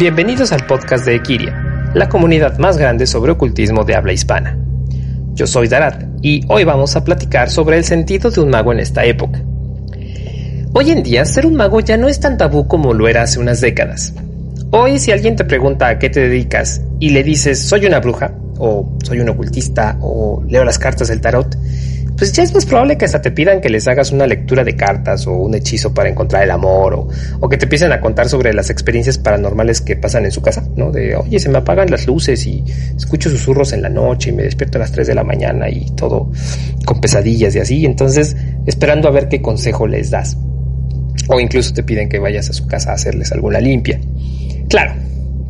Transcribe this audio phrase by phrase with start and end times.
[0.00, 4.56] Bienvenidos al podcast de Equiria, la comunidad más grande sobre ocultismo de habla hispana.
[5.34, 8.78] Yo soy Darat y hoy vamos a platicar sobre el sentido de un mago en
[8.78, 9.42] esta época.
[10.72, 13.40] Hoy en día ser un mago ya no es tan tabú como lo era hace
[13.40, 14.14] unas décadas.
[14.70, 18.32] Hoy si alguien te pregunta a qué te dedicas y le dices soy una bruja
[18.58, 21.54] o soy un ocultista o leo las cartas del tarot,
[22.20, 24.76] pues ya es más probable que hasta te pidan que les hagas una lectura de
[24.76, 27.08] cartas o un hechizo para encontrar el amor
[27.40, 30.68] o, que te empiecen a contar sobre las experiencias paranormales que pasan en su casa,
[30.76, 30.92] ¿no?
[30.92, 32.62] De, oye, se me apagan las luces y
[32.94, 35.86] escucho susurros en la noche y me despierto a las 3 de la mañana y
[35.96, 36.30] todo
[36.84, 40.36] con pesadillas y así, entonces esperando a ver qué consejo les das.
[41.28, 43.98] O incluso te piden que vayas a su casa a hacerles alguna limpia.
[44.68, 44.92] Claro,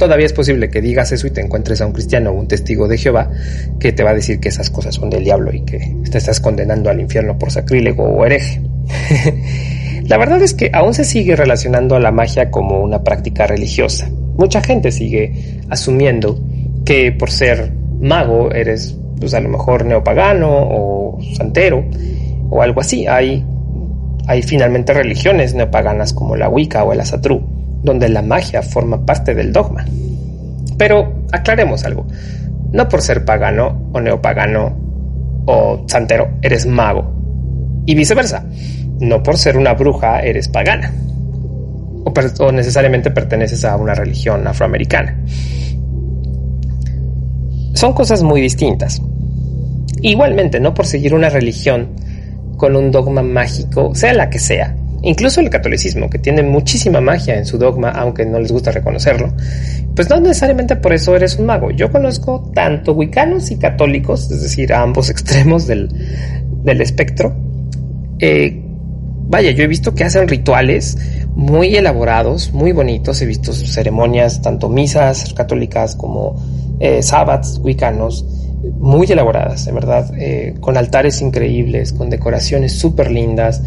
[0.01, 2.89] todavía es posible que digas eso y te encuentres a un cristiano o un testigo
[2.89, 3.31] de Jehová
[3.79, 5.79] que te va a decir que esas cosas son del diablo y que
[6.11, 8.62] te estás condenando al infierno por sacrílego o hereje.
[10.07, 14.11] la verdad es que aún se sigue relacionando a la magia como una práctica religiosa.
[14.37, 16.41] Mucha gente sigue asumiendo
[16.87, 17.70] que por ser
[18.01, 21.85] mago eres pues a lo mejor neopagano o santero
[22.48, 23.07] o algo así.
[23.07, 23.45] Hay,
[24.27, 29.34] hay finalmente religiones neopaganas como la Wicca o el Asatru donde la magia forma parte
[29.34, 29.84] del dogma.
[30.77, 32.06] Pero aclaremos algo,
[32.73, 34.77] no por ser pagano o neopagano
[35.47, 37.20] o santero eres mago,
[37.86, 38.45] y viceversa,
[39.01, 40.92] no por ser una bruja eres pagana,
[42.39, 45.18] o, necesariamente perteneces a una religión afroamericana.
[47.74, 49.01] Son cosas muy distintas.
[50.02, 51.91] Igualmente, no por seguir una religión
[52.57, 57.36] con un dogma mágico, sea la que sea, Incluso el catolicismo, que tiene muchísima magia
[57.36, 59.33] en su dogma, aunque no les gusta reconocerlo,
[59.96, 61.70] pues no necesariamente por eso eres un mago.
[61.70, 65.88] Yo conozco tanto wicanos y católicos, es decir, a ambos extremos del,
[66.64, 67.34] espectro.
[68.18, 68.62] Eh,
[69.28, 70.98] vaya, yo he visto que hacen rituales
[71.34, 73.22] muy elaborados, muy bonitos.
[73.22, 76.36] He visto ceremonias, tanto misas católicas como
[76.78, 77.00] eh,
[77.62, 78.27] wicanos,
[78.78, 83.62] muy elaboradas, de verdad, eh, con altares increíbles, con decoraciones súper lindas.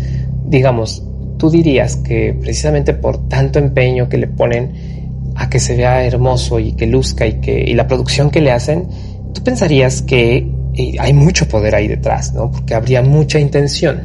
[0.46, 1.04] Digamos,
[1.38, 6.60] tú dirías que precisamente por tanto empeño que le ponen a que se vea hermoso
[6.60, 8.88] y que luzca y que y la producción que le hacen,
[9.34, 12.52] tú pensarías que eh, hay mucho poder ahí detrás, ¿no?
[12.52, 14.04] Porque habría mucha intención.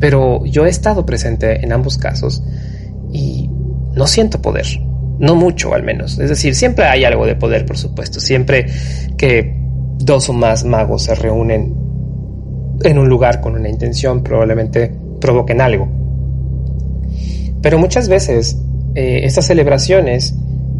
[0.00, 2.42] Pero yo he estado presente en ambos casos
[3.12, 3.50] y
[3.94, 4.66] no siento poder.
[5.18, 6.18] No mucho al menos.
[6.18, 8.20] Es decir, siempre hay algo de poder, por supuesto.
[8.20, 8.66] Siempre
[9.16, 9.56] que
[9.98, 11.74] dos o más magos se reúnen
[12.84, 15.88] en un lugar con una intención, probablemente provoquen algo.
[17.62, 18.56] Pero muchas veces
[18.94, 20.34] eh, estas celebraciones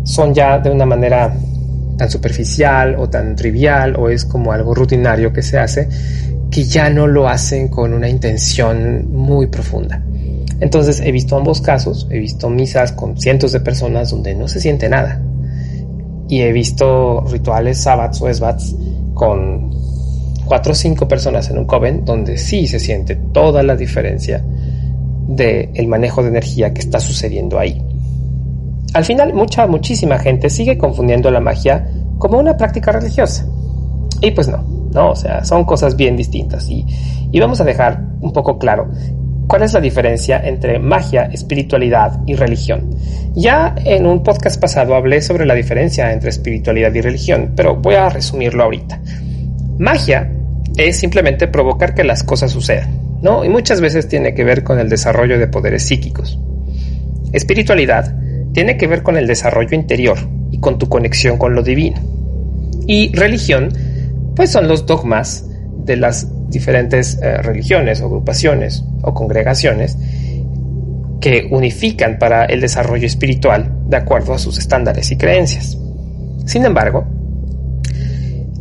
[0.04, 1.34] son ya de una manera
[1.96, 5.88] tan superficial o tan trivial o es como algo rutinario que se hace
[6.50, 10.02] que ya no lo hacen con una intención muy profunda.
[10.60, 14.60] Entonces he visto ambos casos, he visto misas con cientos de personas donde no se
[14.60, 15.20] siente nada
[16.28, 18.74] y he visto rituales sabbats o esbats
[19.14, 19.70] con
[20.44, 24.42] cuatro o cinco personas en un coven donde sí se siente toda la diferencia
[25.28, 27.80] del manejo de energía que está sucediendo ahí.
[28.94, 33.46] Al final, mucha, muchísima gente sigue confundiendo la magia como una práctica religiosa.
[34.20, 36.68] Y pues no, no, o sea, son cosas bien distintas.
[36.68, 36.84] Y,
[37.30, 38.88] y vamos a dejar un poco claro
[39.46, 42.90] cuál es la diferencia entre magia, espiritualidad y religión.
[43.34, 47.94] Ya en un podcast pasado hablé sobre la diferencia entre espiritualidad y religión, pero voy
[47.94, 49.00] a resumirlo ahorita.
[49.78, 50.31] Magia
[50.76, 53.07] es simplemente provocar que las cosas sucedan.
[53.23, 53.44] ¿No?
[53.44, 56.38] Y muchas veces tiene que ver con el desarrollo de poderes psíquicos.
[57.32, 58.15] Espiritualidad
[58.53, 60.19] tiene que ver con el desarrollo interior
[60.50, 62.00] y con tu conexión con lo divino.
[62.87, 63.69] Y religión,
[64.35, 65.44] pues son los dogmas
[65.85, 69.97] de las diferentes eh, religiones o agrupaciones o congregaciones
[71.20, 75.76] que unifican para el desarrollo espiritual de acuerdo a sus estándares y creencias.
[76.47, 77.05] Sin embargo,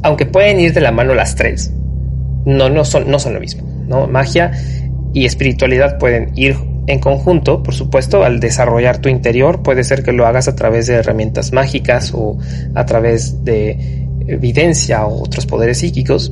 [0.04, 1.72] aunque pueden ir de la mano las tres,
[2.46, 3.67] no, no, son, no son lo mismo.
[3.88, 4.08] ¿No?
[4.08, 4.52] Magia
[5.14, 6.56] y espiritualidad pueden ir
[6.88, 9.62] en conjunto, por supuesto, al desarrollar tu interior.
[9.62, 12.38] Puede ser que lo hagas a través de herramientas mágicas o
[12.76, 16.32] a través de evidencia o otros poderes psíquicos,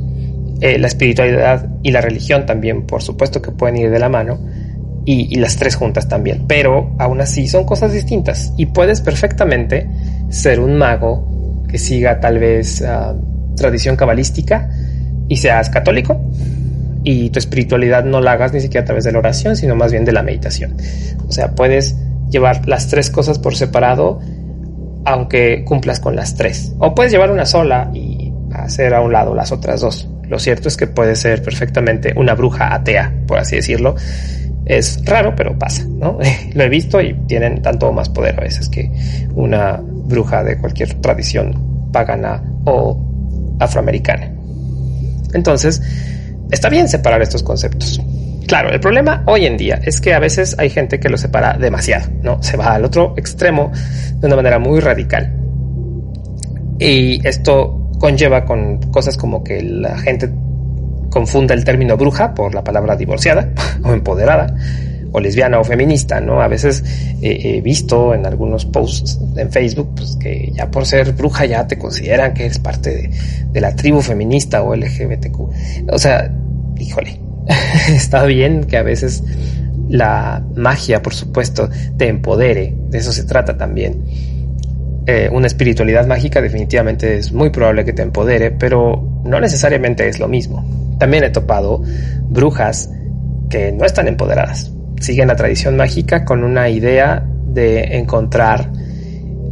[0.61, 4.39] eh, la espiritualidad y la religión también, por supuesto que pueden ir de la mano,
[5.05, 9.87] y, las tres juntas también, pero aún así son cosas distintas y puedes perfectamente
[10.29, 13.15] ser un mago que siga tal vez ah,
[13.55, 14.69] tradición cabalística
[15.27, 16.19] y seas católico
[17.05, 19.91] y tu espiritualidad no la hagas ni siquiera a través de la oración, sino más
[19.91, 20.75] bien de la meditación.
[21.27, 21.95] O sea, puedes
[22.29, 24.19] llevar las tres cosas por separado
[25.05, 26.73] aunque cumplas con las tres.
[26.79, 30.09] O puedes llevar una sola y hacer a un lado las otras dos.
[30.27, 33.95] Lo cierto es que puede ser perfectamente una bruja atea, por así decirlo.
[34.65, 36.17] Es raro, pero pasa, ¿no?
[36.55, 38.91] Lo he visto y tienen tanto más poder a veces que
[39.35, 42.99] una bruja de cualquier tradición pagana o
[43.59, 44.31] afroamericana.
[45.35, 45.83] Entonces,
[46.51, 48.01] está bien separar estos conceptos.
[48.47, 51.57] Claro, el problema hoy en día es que a veces hay gente que lo separa
[51.57, 52.43] demasiado, ¿no?
[52.43, 53.71] Se va al otro extremo
[54.19, 55.33] de una manera muy radical.
[56.79, 60.29] Y esto conlleva con cosas como que la gente
[61.09, 63.49] confunda el término bruja por la palabra divorciada
[63.83, 64.53] o empoderada
[65.15, 66.41] o lesbiana o feminista, ¿no?
[66.41, 66.83] A veces
[67.21, 71.77] he visto en algunos posts en Facebook pues, que ya por ser bruja ya te
[71.77, 73.09] consideran que eres parte de,
[73.51, 75.39] de la tribu feminista o LGBTQ.
[75.91, 76.31] O sea,
[76.77, 77.19] híjole,
[77.89, 79.23] está bien que a veces
[79.87, 84.03] la magia, por supuesto, te empodere, de eso se trata también
[85.07, 90.19] eh, una espiritualidad mágica definitivamente es muy probable que te empodere, pero no necesariamente es
[90.19, 90.65] lo mismo.
[90.97, 91.83] También he topado
[92.23, 92.89] brujas
[93.49, 94.71] que no están empoderadas.
[94.99, 98.71] Siguen la tradición mágica con una idea de encontrar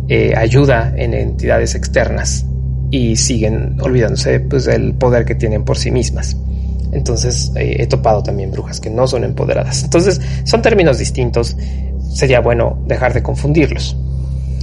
[0.10, 2.45] eh, ayuda en entidades externas
[2.92, 6.38] y siguen olvidándose pues, del poder que tienen por sí mismas.
[6.92, 9.84] Entonces eh, he topado también brujas que no son empoderadas.
[9.84, 11.57] Entonces son términos distintos.
[12.13, 13.98] Sería bueno dejar de confundirlos.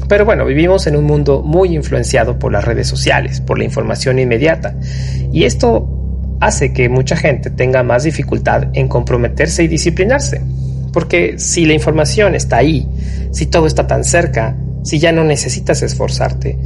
[0.09, 4.19] Pero bueno, vivimos en un mundo muy influenciado por las redes sociales, por la información
[4.19, 4.75] inmediata.
[5.33, 5.89] Y esto
[6.41, 10.43] hace que mucha gente tenga más dificultad en comprometerse y disciplinarse.
[10.93, 12.89] Porque si la información está ahí,
[13.31, 16.59] si todo está tan cerca, si ya no necesitas esforzarte,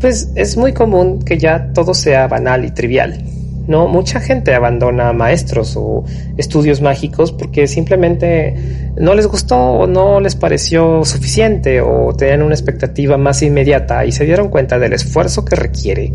[0.00, 3.22] pues es muy común que ya todo sea banal y trivial.
[3.66, 6.04] No, mucha gente abandona maestros o
[6.36, 8.54] estudios mágicos porque simplemente
[8.96, 14.10] no les gustó o no les pareció suficiente o tenían una expectativa más inmediata y
[14.10, 16.12] se dieron cuenta del esfuerzo que requiere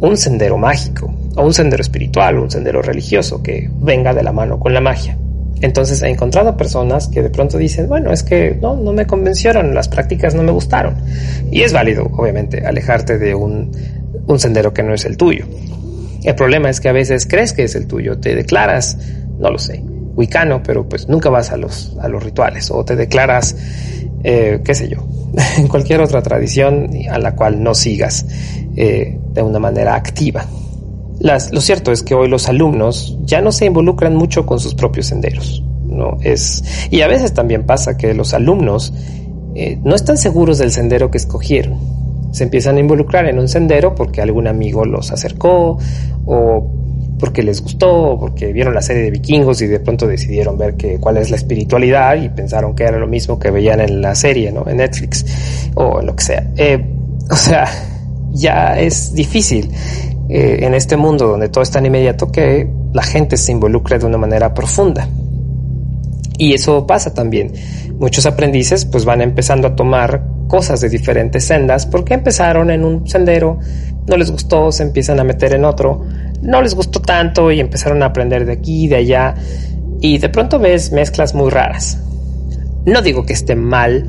[0.00, 4.60] un sendero mágico o un sendero espiritual un sendero religioso que venga de la mano
[4.60, 5.16] con la magia.
[5.62, 9.74] Entonces he encontrado personas que de pronto dicen, bueno, es que no, no me convencieron,
[9.74, 10.96] las prácticas no me gustaron.
[11.50, 13.70] Y es válido, obviamente, alejarte de un,
[14.26, 15.46] un sendero que no es el tuyo.
[16.24, 18.98] El problema es que a veces crees que es el tuyo, te declaras,
[19.38, 19.82] no lo sé,
[20.14, 23.56] wicano, pero pues nunca vas a los, a los rituales o te declaras,
[24.24, 25.06] eh, qué sé yo,
[25.58, 28.26] en cualquier otra tradición a la cual no sigas
[28.76, 30.44] eh, de una manera activa.
[31.22, 35.06] Lo cierto es que hoy los alumnos ya no se involucran mucho con sus propios
[35.06, 35.62] senderos.
[35.84, 36.18] ¿no?
[36.20, 38.92] Es, y a veces también pasa que los alumnos
[39.54, 41.92] eh, no están seguros del sendero que escogieron
[42.32, 45.78] se empiezan a involucrar en un sendero porque algún amigo los acercó
[46.26, 46.70] o
[47.20, 50.98] porque les gustó porque vieron la serie de vikingos y de pronto decidieron ver que,
[50.98, 54.50] cuál es la espiritualidad y pensaron que era lo mismo que veían en la serie,
[54.50, 54.66] ¿no?
[54.66, 55.24] En Netflix
[55.74, 56.50] o lo que sea.
[56.56, 56.84] Eh,
[57.30, 57.66] o sea,
[58.32, 59.70] ya es difícil
[60.34, 64.06] eh, en este mundo donde todo es tan inmediato que la gente se involucre de
[64.06, 65.06] una manera profunda.
[66.38, 67.52] Y eso pasa también.
[67.98, 73.06] Muchos aprendices pues van empezando a tomar cosas de diferentes sendas porque empezaron en un
[73.06, 73.58] sendero,
[74.06, 76.02] no les gustó, se empiezan a meter en otro,
[76.40, 79.34] no les gustó tanto y empezaron a aprender de aquí de allá
[80.00, 81.98] y de pronto ves mezclas muy raras.
[82.86, 84.08] No digo que esté mal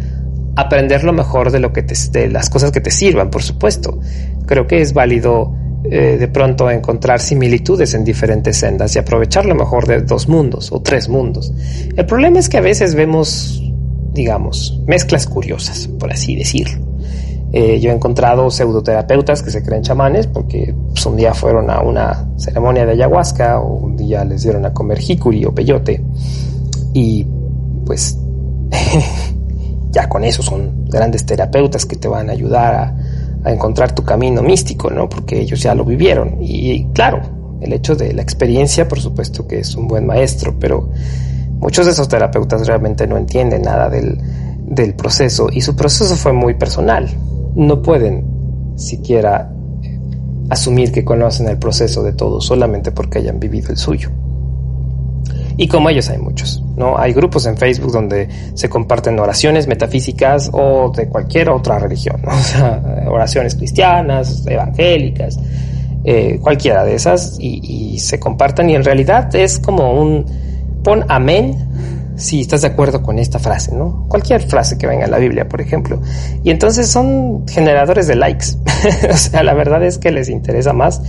[0.56, 4.00] aprender lo mejor de lo que te, de las cosas que te sirvan, por supuesto.
[4.46, 5.53] Creo que es válido
[5.86, 10.72] eh, de pronto encontrar similitudes en diferentes sendas y aprovechar lo mejor de dos mundos
[10.72, 11.54] o tres mundos.
[11.96, 13.63] El problema es que a veces vemos
[14.13, 16.86] digamos, mezclas curiosas, por así decirlo.
[17.52, 21.82] Eh, yo he encontrado pseudoterapeutas que se creen chamanes porque pues, un día fueron a
[21.82, 26.04] una ceremonia de ayahuasca o un día les dieron a comer jicuri o peyote
[26.94, 27.28] y
[27.86, 28.18] pues
[29.92, 32.96] ya con eso son grandes terapeutas que te van a ayudar a,
[33.43, 35.09] a, encontrar tu camino místico, ¿no?
[35.09, 37.21] Porque ellos ya lo vivieron y claro,
[37.62, 40.89] el hecho de la experiencia por supuesto que es un buen maestro, pero
[41.63, 44.17] Muchos de esos terapeutas realmente no entienden nada del,
[44.95, 47.09] proceso y su proceso fue muy personal.
[47.55, 49.50] No pueden siquiera
[49.81, 50.00] eh,
[50.50, 54.09] asumir que conocen el proceso de todos solamente porque hayan vivido el suyo.
[55.55, 56.98] Y como ellos hay muchos, ¿no?
[56.98, 62.42] Hay grupos en Facebook donde se comparten oraciones metafísicas o de cualquier otra religión, O
[62.42, 65.39] sea, oraciones cristianas, evangélicas,
[66.06, 70.25] eh, cualquiera de esas y, se compartan y en realidad es como un
[70.84, 71.56] pon amén
[72.18, 74.06] si estás de acuerdo con esta frase, ¿no?
[74.10, 76.01] Cualquier frase que venga en la Biblia, por ejemplo.
[76.44, 78.48] Y entonces son generadores de likes.
[79.12, 81.01] o sea, la verdad es que les interesa más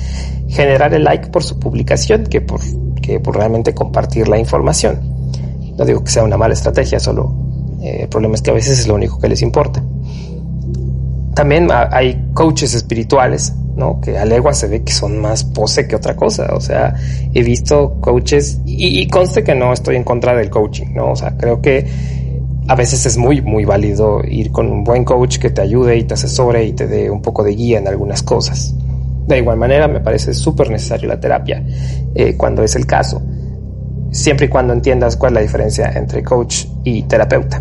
[0.49, 2.61] generar el like por su publicación que por,
[3.02, 5.13] que por realmente compartir la información.
[5.76, 7.35] No digo que sea una mala estrategia, solo
[7.85, 9.83] eh, el problema es que a veces es lo único que les importa.
[11.35, 14.00] También hay coaches espirituales, ¿no?
[14.00, 16.54] Que a legua se ve que son más pose que otra cosa.
[16.54, 16.95] O sea,
[17.33, 21.11] he visto coaches y, conste que no estoy en contra del coaching, ¿no?
[21.11, 21.87] O sea, creo que
[22.69, 26.04] a veces es muy, muy válido ir con un buen coach que te ayude y
[26.04, 28.75] te asesore y te dé un poco de guía en algunas cosas.
[29.26, 31.62] De igual manera, me parece súper necesario la terapia
[32.14, 33.21] eh, cuando es el caso,
[34.14, 37.61] siempre y cuando entiendas cuál es la diferencia entre coach y terapeuta.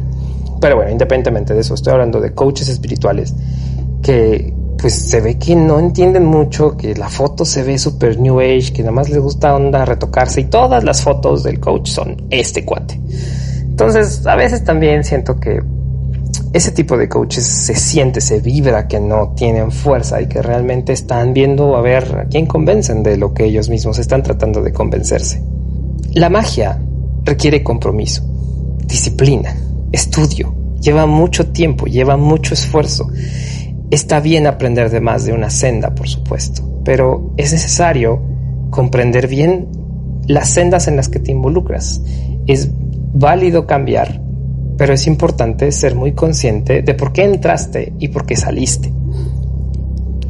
[0.62, 3.34] Pero bueno, independientemente de eso, estoy hablando de coaches espirituales
[4.02, 8.40] que pues se ve que no entienden mucho, que la foto se ve super new
[8.40, 12.28] age, que nada más les gusta onda retocarse y todas las fotos del coach son
[12.30, 13.00] este cuate.
[13.62, 15.62] Entonces, a veces también siento que
[16.52, 20.94] ese tipo de coaches se siente, se vibra que no tienen fuerza y que realmente
[20.94, 24.72] están viendo a ver a quién convencen de lo que ellos mismos están tratando de
[24.72, 25.42] convencerse.
[26.14, 26.80] La magia
[27.24, 28.24] requiere compromiso,
[28.86, 29.56] disciplina,
[29.92, 33.10] estudio, lleva mucho tiempo, lleva mucho esfuerzo.
[33.90, 38.22] Está bien aprender de más de una senda, por supuesto, pero es necesario
[38.70, 39.70] comprender bien
[40.28, 42.00] las sendas en las que te involucras.
[42.46, 44.22] Es válido cambiar,
[44.78, 48.94] pero es importante ser muy consciente de por qué entraste y por qué saliste.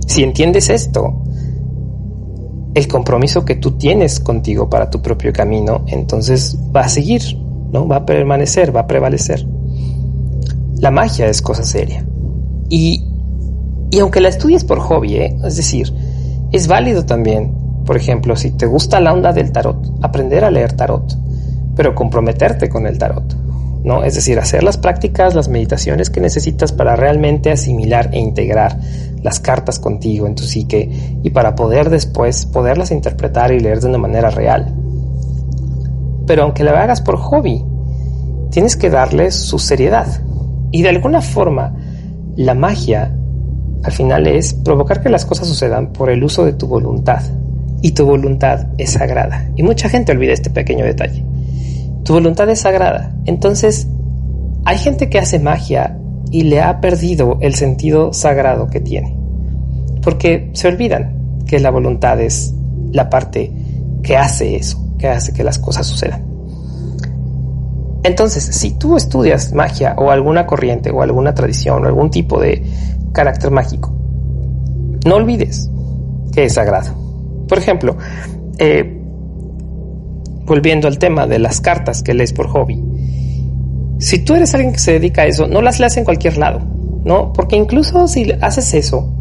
[0.08, 1.24] Si entiendes esto,
[2.74, 7.22] el compromiso que tú tienes contigo para tu propio camino, entonces va a seguir,
[7.72, 7.88] ¿no?
[7.88, 9.46] Va a permanecer, va a prevalecer.
[10.80, 12.06] La magia es cosa seria.
[12.70, 13.06] Y,
[13.92, 15.38] y aunque la estudies por hobby, ¿eh?
[15.46, 15.94] es decir,
[16.52, 17.54] es válido también,
[17.86, 21.18] por ejemplo, si te gusta la onda del tarot, aprender a leer tarot,
[21.76, 23.36] pero comprometerte con el tarot,
[23.84, 24.04] ¿no?
[24.04, 28.80] Es decir, hacer las prácticas, las meditaciones que necesitas para realmente asimilar e integrar
[29.22, 30.90] las cartas contigo en tu psique
[31.22, 34.74] y para poder después poderlas interpretar y leer de una manera real.
[36.26, 37.64] Pero aunque lo hagas por hobby,
[38.50, 40.08] tienes que darle su seriedad,
[40.74, 41.76] y de alguna forma,
[42.36, 43.16] la magia
[43.84, 47.22] al final es provocar que las cosas sucedan por el uso de tu voluntad.
[47.84, 49.52] Y tu voluntad es sagrada.
[49.56, 51.24] Y mucha gente olvida este pequeño detalle.
[52.04, 53.16] Tu voluntad es sagrada.
[53.26, 53.88] Entonces,
[54.66, 55.98] hay gente que hace magia
[56.32, 59.16] y le ha perdido el sentido sagrado que tiene.
[60.02, 62.54] Porque se olvidan que la voluntad es
[62.92, 63.52] la parte
[64.02, 66.24] que hace eso, que hace que las cosas sucedan.
[68.04, 72.64] Entonces, si tú estudias magia o alguna corriente o alguna tradición o algún tipo de
[73.14, 73.94] carácter mágico,
[75.06, 75.70] no olvides
[76.34, 76.94] que es sagrado.
[77.48, 77.96] Por ejemplo,
[78.58, 79.03] eh,
[80.46, 82.84] volviendo al tema de las cartas que lees por hobby,
[84.00, 86.62] si tú eres alguien que se dedica a eso, no las leas en cualquier lado,
[87.06, 87.32] ¿no?
[87.34, 89.14] Porque incluso si haces eso,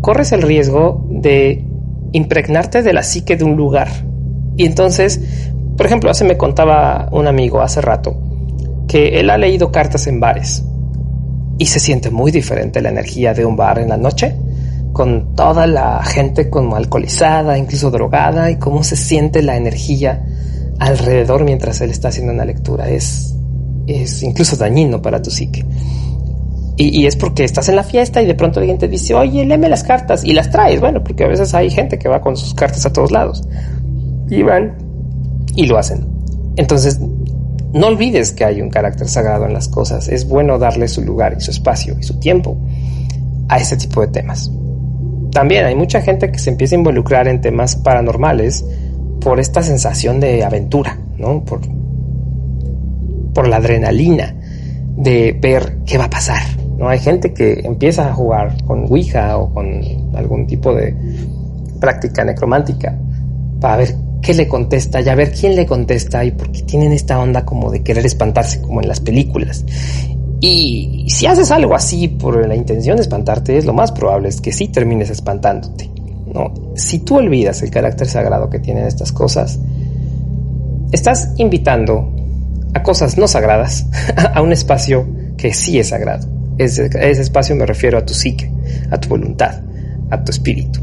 [0.00, 1.64] corres el riesgo de
[2.12, 3.88] impregnarte de la psique de un lugar.
[4.56, 5.20] Y entonces
[5.80, 8.14] por ejemplo, hace me contaba un amigo hace rato
[8.86, 10.62] que él ha leído cartas en bares
[11.56, 14.36] y se siente muy diferente la energía de un bar en la noche,
[14.92, 20.22] con toda la gente como alcoholizada, incluso drogada, y cómo se siente la energía
[20.80, 22.88] alrededor mientras él está haciendo una lectura.
[22.88, 23.36] Es,
[23.86, 25.64] es incluso dañino para tu psique.
[26.76, 29.44] Y, y, es porque estás en la fiesta y de pronto alguien te dice, oye,
[29.44, 30.80] léeme las cartas y las traes.
[30.80, 33.44] Bueno, porque a veces hay gente que va con sus cartas a todos lados.
[34.30, 34.78] Y van
[35.54, 36.08] y lo hacen.
[36.56, 36.98] Entonces,
[37.72, 40.08] no olvides que hay un carácter sagrado en las cosas.
[40.08, 42.56] Es bueno darle su lugar y su espacio y su tiempo
[43.48, 44.50] a ese tipo de temas.
[45.32, 48.64] También hay mucha gente que se empieza a involucrar en temas paranormales
[49.20, 51.44] por esta sensación de aventura, ¿no?
[51.44, 51.60] Por,
[53.34, 54.34] por la adrenalina
[54.96, 56.42] de ver qué va a pasar.
[56.76, 56.88] ¿no?
[56.88, 59.80] Hay gente que empieza a jugar con Ouija o con
[60.14, 60.94] algún tipo de
[61.80, 62.98] práctica necromántica
[63.60, 67.18] para ver qué le contesta y a ver quién le contesta y porque tienen esta
[67.18, 69.64] onda como de querer espantarse como en las películas.
[70.40, 74.40] Y si haces algo así por la intención de espantarte, es lo más probable es
[74.40, 75.90] que sí termines espantándote.
[76.32, 76.52] ¿No?
[76.76, 79.58] Si tú olvidas el carácter sagrado que tienen estas cosas,
[80.92, 82.14] estás invitando
[82.74, 83.86] a cosas no sagradas
[84.34, 85.06] a un espacio
[85.36, 86.28] que sí es sagrado.
[86.58, 88.50] Ese, ese espacio me refiero a tu psique,
[88.90, 89.62] a tu voluntad,
[90.10, 90.80] a tu espíritu.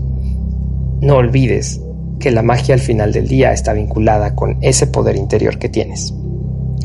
[1.02, 1.80] No olvides
[2.20, 6.14] que la magia al final del día está vinculada con ese poder interior que tienes.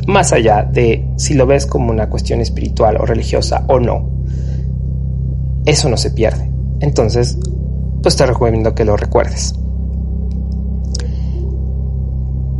[0.07, 4.11] Más allá de si lo ves como una cuestión espiritual o religiosa o no,
[5.65, 6.51] eso no se pierde.
[6.81, 7.39] Entonces,
[8.03, 9.55] pues te recomiendo que lo recuerdes.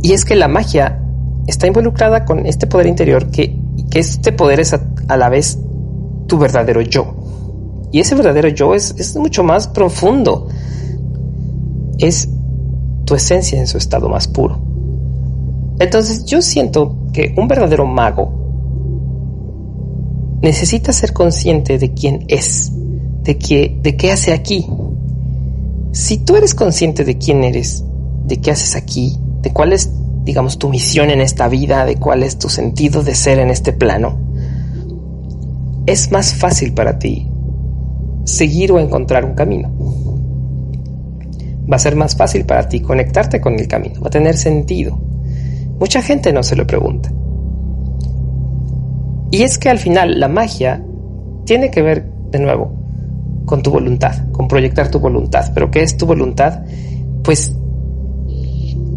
[0.01, 1.01] Y es que la magia
[1.47, 3.59] está involucrada con este poder interior que,
[3.89, 5.59] que este poder es a, la vez
[6.27, 7.15] tu verdadero yo.
[7.91, 10.47] Y ese verdadero yo es, es mucho más profundo.
[11.99, 12.27] Es
[13.05, 14.59] tu esencia en su estado más puro.
[15.79, 18.43] Entonces yo siento que un verdadero mago
[20.41, 22.71] necesita ser consciente de quién es,
[23.23, 24.65] de qué, de qué hace aquí.
[25.93, 27.85] Si tú eres consciente de quién eres,
[28.25, 29.91] de qué haces aquí, de cuál es,
[30.23, 33.73] digamos, tu misión en esta vida, de cuál es tu sentido de ser en este
[33.73, 34.19] plano,
[35.85, 37.29] es más fácil para ti
[38.23, 39.71] seguir o encontrar un camino.
[41.71, 44.99] Va a ser más fácil para ti conectarte con el camino, va a tener sentido.
[45.79, 47.13] Mucha gente no se lo pregunta.
[49.29, 50.83] Y es que al final la magia
[51.45, 52.82] tiene que ver, de nuevo,
[53.45, 55.51] con tu voluntad, con proyectar tu voluntad.
[55.53, 56.63] ¿Pero qué es tu voluntad?
[57.23, 57.55] Pues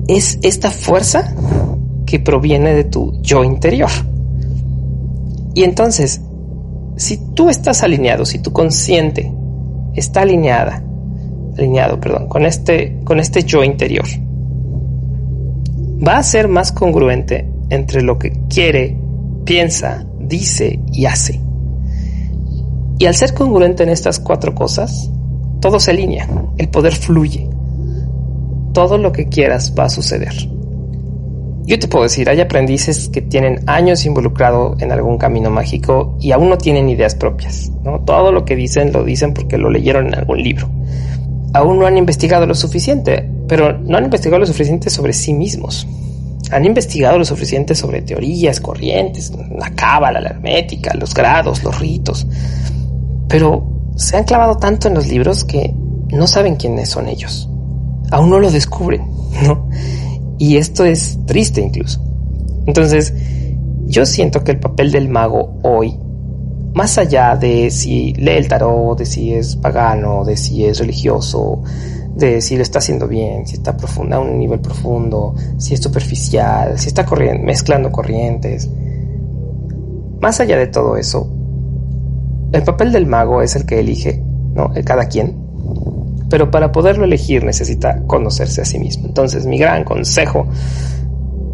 [0.09, 1.35] es esta fuerza
[2.07, 3.91] que proviene de tu yo interior.
[5.55, 6.21] Y entonces,
[6.97, 9.33] si tú estás alineado, si tu consciente
[9.95, 10.83] está alineada,
[11.57, 14.07] alineado, perdón, con este, con este yo interior,
[16.07, 18.97] va a ser más congruente entre lo que quiere,
[19.45, 21.46] piensa, dice y hace.
[22.99, 25.11] Y al ser congruente en estas cuatro cosas,
[25.61, 27.49] todo se alinea, el poder fluye.
[28.73, 30.35] Todo lo que quieras va a suceder.
[31.67, 36.31] Yo te puedo decir, hay aprendices que tienen años involucrado en algún camino mágico y
[36.31, 37.73] aún no tienen ideas propias.
[37.83, 38.01] ¿no?
[38.01, 40.71] Todo lo que dicen lo dicen porque lo leyeron en algún libro.
[41.53, 45.89] Aún no han investigado lo suficiente, pero no han investigado lo suficiente sobre sí mismos.
[46.53, 52.29] Han investigado lo suficiente sobre teorías, corrientes, la cábala, la hermética, los grados, los ritos.
[53.29, 53.67] Pero
[53.97, 55.75] se han clavado tanto en los libros que
[56.11, 57.49] no saben quiénes son ellos.
[58.11, 59.03] Aún no lo descubren,
[59.45, 59.69] ¿no?
[60.39, 62.01] Y esto es triste incluso.
[62.67, 63.15] Entonces,
[63.87, 65.99] yo siento que el papel del mago hoy,
[66.75, 71.63] más allá de si lee el tarot, de si es pagano, de si es religioso,
[72.15, 75.81] de si lo está haciendo bien, si está profundo, a un nivel profundo, si es
[75.81, 77.07] superficial, si está
[77.41, 78.69] mezclando corrientes.
[80.21, 81.31] Más allá de todo eso,
[82.53, 84.23] el papel del mago es el que elige,
[84.55, 84.73] ¿no?
[84.85, 85.37] Cada quien.
[86.29, 89.07] Pero para poderlo elegir necesita conocerse a sí mismo.
[89.07, 90.47] Entonces, mi gran consejo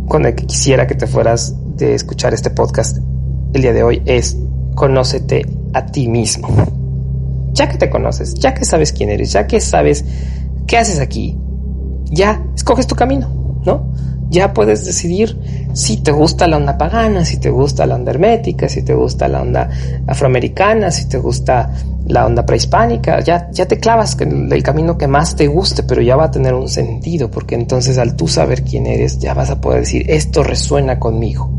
[0.09, 2.99] con el que quisiera que te fueras de escuchar este podcast
[3.53, 4.37] el día de hoy es
[4.75, 6.49] conócete a ti mismo.
[7.53, 10.05] Ya que te conoces, ya que sabes quién eres, ya que sabes
[10.67, 11.37] ¿Qué haces aquí?
[12.07, 13.93] Ya, escoges tu camino, ¿no?
[14.33, 15.37] Ya puedes decidir
[15.75, 19.29] si te gusta la onda pagana, si te gusta la onda hermética, si te gusta
[19.29, 19.69] la onda
[20.07, 21.71] afroamericana, si te gusta
[22.07, 26.17] la onda prehispánica, ya, ya te clavas el camino que más te guste, pero ya
[26.17, 29.61] va a tener un sentido, porque entonces al tú saber quién eres, ya vas a
[29.61, 31.51] poder decir, esto resuena conmigo.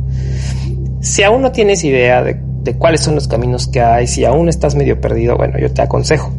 [1.00, 4.50] Si aún no tienes idea de, de cuáles son los caminos que hay, si aún
[4.50, 6.32] estás medio perdido, bueno, yo te aconsejo,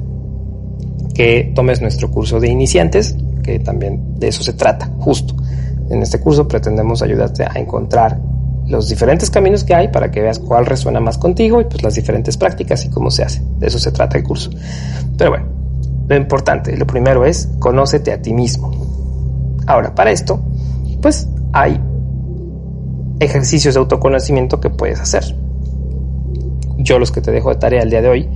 [1.15, 5.37] que tomes nuestro curso de iniciantes, que también de eso se trata, justo.
[5.91, 8.19] En este curso pretendemos ayudarte a encontrar
[8.67, 11.95] los diferentes caminos que hay para que veas cuál resuena más contigo y pues las
[11.95, 13.43] diferentes prácticas y cómo se hace.
[13.59, 14.51] De eso se trata el curso.
[15.17, 15.47] Pero bueno,
[16.09, 18.73] lo importante, lo primero es conócete a ti mismo.
[19.67, 20.41] Ahora, para esto,
[21.01, 21.81] pues hay
[23.21, 25.25] ejercicios de autoconocimiento que puedes hacer.
[26.79, 28.29] Yo los que te dejo de tarea el día de hoy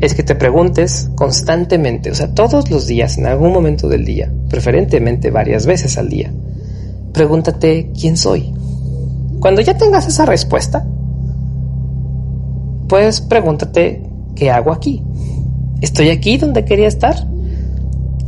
[0.00, 4.32] es que te preguntes constantemente, o sea, todos los días, en algún momento del día,
[4.48, 6.32] preferentemente varias veces al día,
[7.12, 8.54] pregúntate quién soy.
[9.40, 10.86] Cuando ya tengas esa respuesta,
[12.88, 14.02] pues pregúntate
[14.34, 15.02] qué hago aquí.
[15.80, 17.26] ¿Estoy aquí donde quería estar?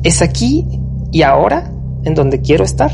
[0.03, 0.67] ¿Es aquí
[1.11, 1.71] y ahora
[2.05, 2.91] en donde quiero estar?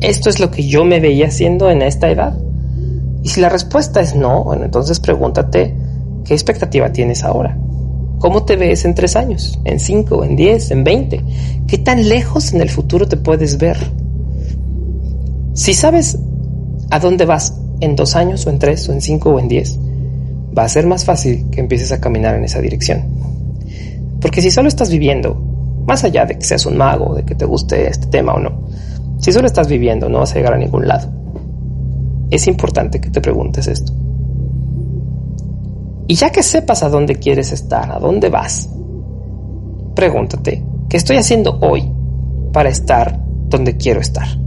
[0.00, 2.38] ¿Esto es lo que yo me veía haciendo en esta edad?
[3.22, 5.74] Y si la respuesta es no, bueno, entonces pregúntate,
[6.24, 7.56] ¿Qué expectativa tienes ahora?
[8.18, 9.58] ¿Cómo te ves en tres años?
[9.64, 10.24] ¿En cinco?
[10.24, 10.70] ¿En diez?
[10.70, 11.22] ¿En veinte?
[11.66, 13.76] ¿Qué tan lejos en el futuro te puedes ver?
[15.54, 16.18] Si sabes
[16.90, 19.78] a dónde vas en dos años o en tres o en cinco o en diez,
[20.56, 23.04] va a ser más fácil que empieces a caminar en esa dirección.
[24.20, 25.34] Porque si solo estás viviendo,
[25.86, 28.68] más allá de que seas un mago, de que te guste este tema o no,
[29.18, 31.08] si solo estás viviendo no vas a llegar a ningún lado.
[32.30, 33.92] Es importante que te preguntes esto.
[36.08, 38.68] Y ya que sepas a dónde quieres estar, a dónde vas,
[39.94, 41.88] pregúntate, ¿qué estoy haciendo hoy
[42.52, 44.43] para estar donde quiero estar?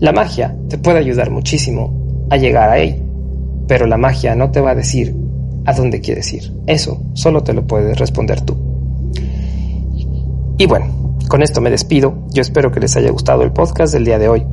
[0.00, 3.02] La magia te puede ayudar muchísimo a llegar ahí,
[3.68, 5.14] pero la magia no te va a decir
[5.66, 6.52] a dónde quieres ir.
[6.66, 8.56] Eso solo te lo puedes responder tú.
[10.56, 12.26] Y bueno, con esto me despido.
[12.32, 14.46] Yo espero que les haya gustado el podcast del día de hoy.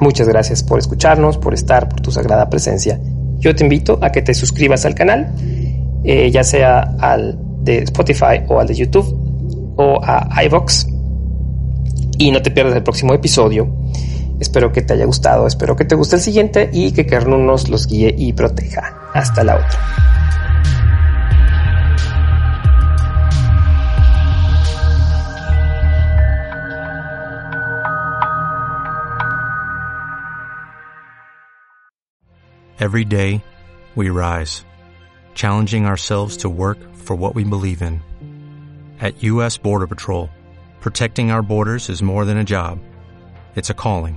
[0.00, 2.98] Muchas gracias por escucharnos, por estar, por tu sagrada presencia.
[3.38, 5.34] Yo te invito a que te suscribas al canal,
[6.02, 10.86] eh, ya sea al de Spotify o al de YouTube o a iVox.
[12.16, 13.79] Y no te pierdas el próximo episodio.
[14.40, 17.68] Espero que te haya gustado, espero que te guste el siguiente y que Kernun nos
[17.68, 19.10] los guíe y proteja.
[19.12, 19.78] Hasta la otra.
[32.80, 33.44] Every day,
[33.94, 34.64] we rise,
[35.34, 38.00] challenging ourselves to work for what we believe in.
[39.00, 39.58] At U.S.
[39.58, 40.30] Border Patrol,
[40.80, 42.78] protecting our borders is more than a job,
[43.54, 44.16] it's a calling.